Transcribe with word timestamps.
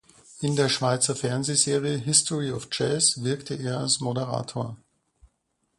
In 0.39 0.55
der 0.55 0.67
Schweizer 0.67 1.15
Fernsehserie 1.15 1.95
„History 1.97 2.51
of 2.53 2.69
Jazz“ 2.71 3.21
wirkte 3.23 3.53
er 3.53 3.81
als 3.81 3.99
Moderator. 3.99 4.75